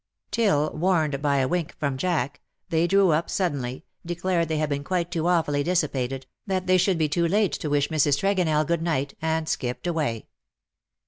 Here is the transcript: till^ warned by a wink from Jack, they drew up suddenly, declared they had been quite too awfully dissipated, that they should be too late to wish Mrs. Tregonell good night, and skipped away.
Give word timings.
till^ 0.31 0.73
warned 0.73 1.21
by 1.21 1.37
a 1.37 1.47
wink 1.47 1.77
from 1.77 1.95
Jack, 1.95 2.41
they 2.69 2.87
drew 2.87 3.11
up 3.11 3.29
suddenly, 3.29 3.85
declared 4.03 4.47
they 4.47 4.57
had 4.57 4.67
been 4.69 4.83
quite 4.83 5.11
too 5.11 5.27
awfully 5.27 5.61
dissipated, 5.61 6.25
that 6.47 6.65
they 6.65 6.79
should 6.79 6.97
be 6.97 7.07
too 7.07 7.27
late 7.27 7.53
to 7.53 7.69
wish 7.69 7.89
Mrs. 7.89 8.17
Tregonell 8.19 8.65
good 8.65 8.81
night, 8.81 9.15
and 9.21 9.47
skipped 9.47 9.85
away. 9.85 10.25